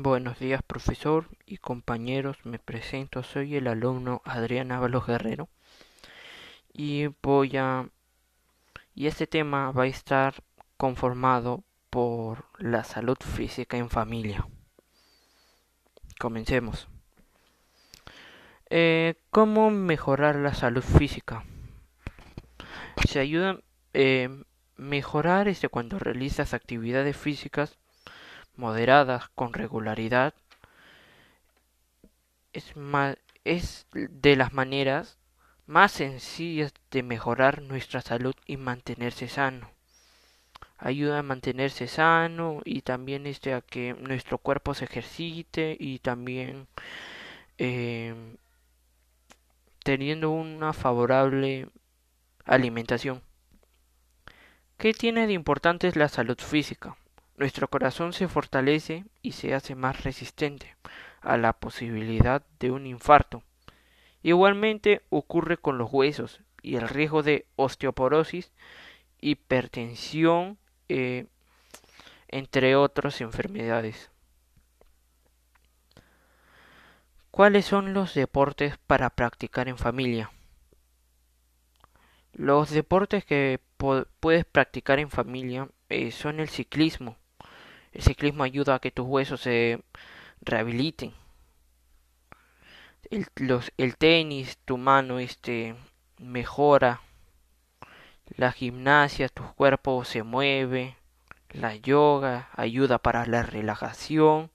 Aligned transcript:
Buenos 0.00 0.38
días, 0.38 0.62
profesor 0.62 1.26
y 1.44 1.56
compañeros. 1.56 2.36
Me 2.44 2.60
presento, 2.60 3.24
soy 3.24 3.56
el 3.56 3.66
alumno 3.66 4.22
Adrián 4.24 4.70
Ábalos 4.70 5.04
Guerrero 5.04 5.48
y 6.72 7.08
voy 7.20 7.56
a 7.56 7.88
y 8.94 9.08
este 9.08 9.26
tema 9.26 9.72
va 9.72 9.82
a 9.82 9.86
estar 9.88 10.34
conformado 10.76 11.64
por 11.90 12.44
la 12.58 12.84
salud 12.84 13.16
física 13.18 13.76
en 13.76 13.90
familia. 13.90 14.46
Comencemos. 16.20 16.86
Eh, 18.70 19.16
¿Cómo 19.30 19.72
mejorar 19.72 20.36
la 20.36 20.54
salud 20.54 20.84
física? 20.84 21.44
Se 23.04 23.18
ayuda 23.18 23.58
eh, 23.94 24.44
mejorar 24.76 25.48
este 25.48 25.68
cuando 25.68 25.98
realizas 25.98 26.54
actividades 26.54 27.16
físicas 27.16 27.78
moderadas 28.58 29.28
con 29.34 29.52
regularidad 29.54 30.34
es, 32.52 32.74
es 33.44 33.86
de 33.92 34.36
las 34.36 34.52
maneras 34.52 35.18
más 35.66 35.92
sencillas 35.92 36.72
de 36.90 37.02
mejorar 37.02 37.62
nuestra 37.62 38.00
salud 38.00 38.34
y 38.46 38.56
mantenerse 38.56 39.28
sano. 39.28 39.70
Ayuda 40.78 41.18
a 41.18 41.22
mantenerse 41.22 41.86
sano 41.86 42.60
y 42.64 42.82
también 42.82 43.26
este 43.26 43.52
a 43.52 43.60
que 43.60 43.94
nuestro 43.94 44.38
cuerpo 44.38 44.74
se 44.74 44.86
ejercite 44.86 45.76
y 45.78 45.98
también 45.98 46.68
eh, 47.58 48.14
teniendo 49.82 50.30
una 50.30 50.72
favorable 50.72 51.68
alimentación. 52.44 53.22
¿Qué 54.78 54.94
tiene 54.94 55.26
de 55.26 55.32
importante 55.32 55.90
la 55.94 56.08
salud 56.08 56.38
física? 56.38 56.96
Nuestro 57.38 57.68
corazón 57.68 58.12
se 58.12 58.26
fortalece 58.26 59.04
y 59.22 59.30
se 59.30 59.54
hace 59.54 59.76
más 59.76 60.02
resistente 60.02 60.74
a 61.20 61.36
la 61.36 61.52
posibilidad 61.52 62.42
de 62.58 62.72
un 62.72 62.84
infarto. 62.84 63.44
Igualmente 64.24 65.02
ocurre 65.08 65.56
con 65.56 65.78
los 65.78 65.88
huesos 65.92 66.40
y 66.62 66.74
el 66.74 66.88
riesgo 66.88 67.22
de 67.22 67.46
osteoporosis, 67.54 68.50
hipertensión, 69.20 70.58
eh, 70.88 71.26
entre 72.26 72.74
otras 72.74 73.20
enfermedades. 73.20 74.10
¿Cuáles 77.30 77.66
son 77.66 77.94
los 77.94 78.14
deportes 78.14 78.78
para 78.78 79.10
practicar 79.10 79.68
en 79.68 79.78
familia? 79.78 80.32
Los 82.32 82.70
deportes 82.70 83.24
que 83.24 83.60
puedes 83.76 84.44
practicar 84.44 84.98
en 84.98 85.10
familia 85.10 85.68
eh, 85.88 86.10
son 86.10 86.40
el 86.40 86.48
ciclismo, 86.48 87.16
el 87.92 88.02
ciclismo 88.02 88.44
ayuda 88.44 88.76
a 88.76 88.78
que 88.78 88.90
tus 88.90 89.06
huesos 89.06 89.40
se 89.40 89.80
rehabiliten. 90.40 91.12
El, 93.10 93.96
tenis, 93.96 94.58
tu 94.64 94.76
mano 94.76 95.18
este, 95.18 95.74
mejora. 96.18 97.00
La 98.36 98.52
gimnasia, 98.52 99.28
tu 99.28 99.42
cuerpo 99.54 100.04
se 100.04 100.22
mueve. 100.22 100.96
La 101.50 101.74
yoga 101.74 102.50
ayuda 102.54 102.98
para 102.98 103.24
la 103.24 103.42
relajación 103.42 104.50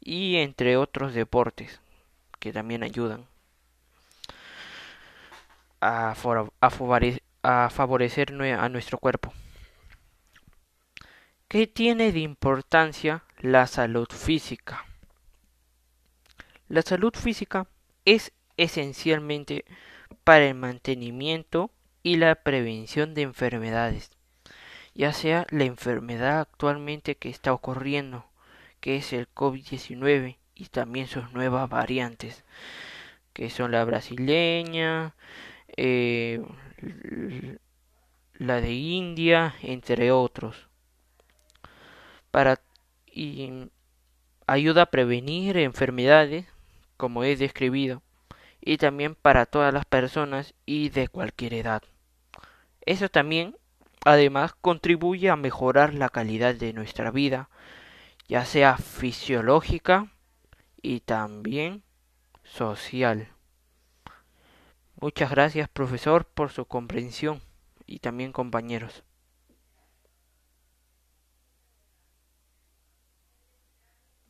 y 0.00 0.36
entre 0.36 0.76
otros 0.76 1.12
deportes 1.14 1.80
que 2.38 2.52
también 2.52 2.84
ayudan 2.84 3.26
a 5.80 6.14
favorecer 6.14 7.22
a 7.42 8.68
nuestro 8.68 8.98
cuerpo. 8.98 9.32
¿Qué 11.48 11.68
tiene 11.68 12.10
de 12.10 12.18
importancia 12.18 13.22
la 13.38 13.68
salud 13.68 14.08
física? 14.10 14.84
La 16.68 16.82
salud 16.82 17.12
física 17.14 17.68
es 18.04 18.32
esencialmente 18.56 19.64
para 20.24 20.46
el 20.46 20.56
mantenimiento 20.56 21.70
y 22.02 22.16
la 22.16 22.34
prevención 22.34 23.14
de 23.14 23.22
enfermedades, 23.22 24.10
ya 24.92 25.12
sea 25.12 25.46
la 25.50 25.62
enfermedad 25.62 26.40
actualmente 26.40 27.14
que 27.14 27.28
está 27.28 27.52
ocurriendo, 27.52 28.26
que 28.80 28.96
es 28.96 29.12
el 29.12 29.32
COVID-19 29.32 30.38
y 30.56 30.64
también 30.66 31.06
sus 31.06 31.30
nuevas 31.32 31.70
variantes, 31.70 32.44
que 33.32 33.50
son 33.50 33.70
la 33.70 33.84
brasileña, 33.84 35.14
eh, 35.76 36.42
la 38.34 38.60
de 38.60 38.72
India, 38.72 39.54
entre 39.62 40.10
otros 40.10 40.65
para 42.36 42.60
y 43.06 43.70
ayuda 44.46 44.82
a 44.82 44.90
prevenir 44.90 45.56
enfermedades 45.56 46.44
como 46.98 47.24
es 47.24 47.38
describido 47.38 48.02
y 48.60 48.76
también 48.76 49.14
para 49.14 49.46
todas 49.46 49.72
las 49.72 49.86
personas 49.86 50.52
y 50.66 50.90
de 50.90 51.08
cualquier 51.08 51.54
edad. 51.54 51.82
Eso 52.82 53.08
también 53.08 53.56
además 54.04 54.52
contribuye 54.60 55.30
a 55.30 55.36
mejorar 55.36 55.94
la 55.94 56.10
calidad 56.10 56.54
de 56.54 56.74
nuestra 56.74 57.10
vida, 57.10 57.48
ya 58.28 58.44
sea 58.44 58.76
fisiológica 58.76 60.12
y 60.82 61.00
también 61.00 61.84
social. 62.42 63.30
Muchas 65.00 65.30
gracias 65.30 65.70
profesor 65.70 66.26
por 66.26 66.52
su 66.52 66.66
comprensión 66.66 67.40
y 67.86 68.00
también 68.00 68.32
compañeros. 68.32 69.04